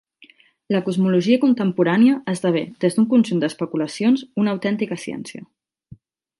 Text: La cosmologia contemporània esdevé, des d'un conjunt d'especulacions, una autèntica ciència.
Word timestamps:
La 0.75 0.79
cosmologia 0.87 1.37
contemporània 1.43 2.15
esdevé, 2.33 2.65
des 2.85 2.97
d'un 2.97 3.09
conjunt 3.13 3.45
d'especulacions, 3.45 4.27
una 4.45 4.55
autèntica 4.57 5.01
ciència. 5.07 5.47